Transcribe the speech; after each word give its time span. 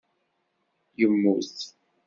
Immut. 1.03 1.55